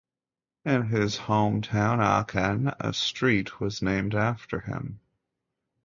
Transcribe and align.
In 0.65 0.87
his 0.87 1.15
home 1.15 1.61
town 1.61 2.01
Aachen 2.01 2.69
a 2.79 2.91
street 2.91 3.59
was 3.59 3.83
named 3.83 4.15
after 4.15 4.59
him. 4.61 4.99